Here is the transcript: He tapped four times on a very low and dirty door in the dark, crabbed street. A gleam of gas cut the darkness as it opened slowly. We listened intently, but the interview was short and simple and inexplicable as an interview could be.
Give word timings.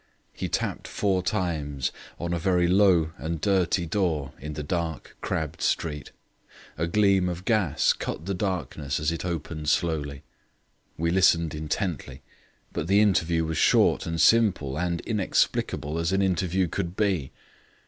He 0.33 0.49
tapped 0.49 0.87
four 0.87 1.21
times 1.21 1.91
on 2.19 2.33
a 2.33 2.39
very 2.39 2.67
low 2.67 3.11
and 3.19 3.39
dirty 3.39 3.85
door 3.85 4.33
in 4.39 4.53
the 4.53 4.63
dark, 4.63 5.15
crabbed 5.21 5.61
street. 5.61 6.11
A 6.75 6.87
gleam 6.87 7.29
of 7.29 7.45
gas 7.45 7.93
cut 7.93 8.25
the 8.25 8.33
darkness 8.33 8.99
as 8.99 9.11
it 9.11 9.23
opened 9.23 9.69
slowly. 9.69 10.23
We 10.97 11.11
listened 11.11 11.53
intently, 11.53 12.23
but 12.73 12.87
the 12.87 12.99
interview 12.99 13.45
was 13.45 13.59
short 13.59 14.07
and 14.07 14.19
simple 14.19 14.75
and 14.75 15.01
inexplicable 15.01 15.99
as 15.99 16.11
an 16.11 16.23
interview 16.23 16.67
could 16.67 16.95
be. 16.95 17.31